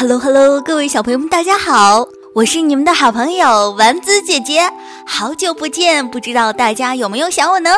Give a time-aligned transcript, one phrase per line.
[0.00, 4.62] Hello Hello，各位小朋友们，大家好，我是你们的好朋友丸子姐姐，
[5.06, 7.70] 好久不见，不知道大家有没有想我呢？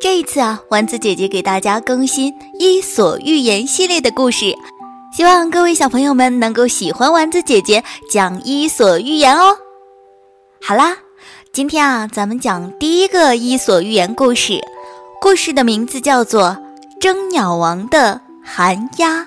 [0.00, 4.54] 这一次啊，丸子姐姐给大家更新《伊索寓言》系列的故事，
[5.12, 9.58] 希望各位小朋友们能够喜欢丸子姐姐讲《伊索寓言》哦。
[10.62, 10.96] 好啦，
[11.52, 14.60] 今天啊，咱们讲第一个《伊索寓言》故事，
[15.20, 16.56] 故事的名字叫做
[17.00, 19.22] 《争鸟王的寒鸦》。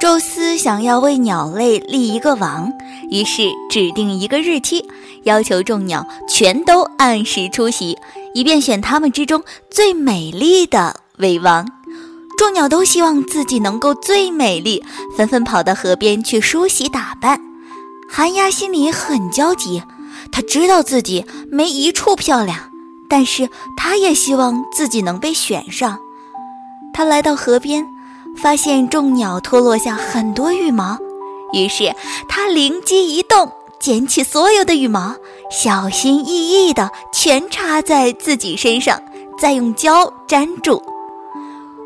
[0.00, 2.72] 宙斯想要为鸟类立一个王，
[3.10, 4.82] 于是指定一个日期，
[5.24, 7.98] 要求众鸟全都按时出席，
[8.32, 11.68] 以便选他们之中最美丽的为王。
[12.38, 14.82] 众鸟都希望自己能够最美丽，
[15.18, 17.38] 纷纷跑到河边去梳洗打扮。
[18.08, 19.82] 寒鸦心里很焦急，
[20.32, 22.58] 他知道自己没一处漂亮，
[23.06, 25.98] 但是他也希望自己能被选上。
[26.94, 27.86] 他来到河边。
[28.36, 30.98] 发现众鸟脱落下很多羽毛，
[31.52, 31.94] 于是
[32.28, 35.14] 他灵机一动，捡起所有的羽毛，
[35.50, 39.00] 小心翼翼地全插在自己身上，
[39.38, 40.82] 再用胶粘住。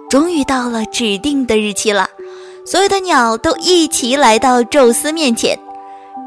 [0.09, 2.09] 终于到了指定的日期了，
[2.65, 5.59] 所有的鸟都一起来到宙斯面前。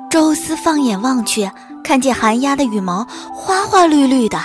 [0.10, 1.50] 宙斯放眼望去，
[1.84, 4.38] 看见寒鸦的羽毛花花绿绿的，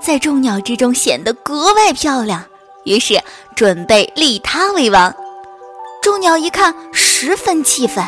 [0.00, 2.44] 在众鸟之中显得格外漂亮。
[2.84, 3.20] 于是
[3.54, 5.14] 准备立他为王，
[6.02, 8.04] 众鸟一看十分气愤，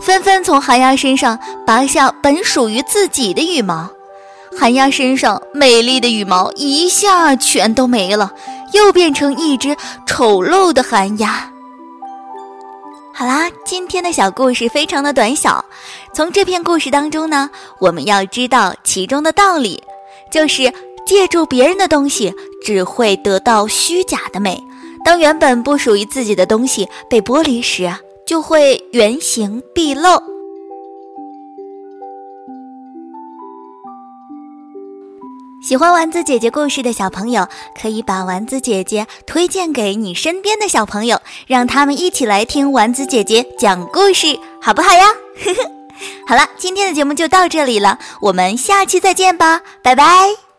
[0.00, 3.90] 纷纷从寒鸦身上拔下本属于自己的羽毛。
[4.58, 8.32] 寒鸦身上美丽的羽毛一下全都没了，
[8.72, 11.50] 又变成一只丑陋的寒鸦。
[13.14, 15.64] 好啦，今天的小故事非常的短小，
[16.14, 19.82] 从这篇故事当中呢，我们要知道其中的道理，
[20.30, 20.72] 就是。
[21.06, 24.62] 借助别人的东西，只会得到虚假的美。
[25.04, 27.92] 当原本不属于自己的东西被剥离时，
[28.26, 30.22] 就会原形毕露。
[35.62, 37.46] 喜欢丸子姐姐故事的小朋友，
[37.80, 45.06] 可以把丸子姐姐推荐给你身边的小朋友，让他们一起来听丸子姐姐讲故事，好不好呀？
[46.26, 50.51] 好了，今天的节目就到这里了，我们下期再见吧，拜拜。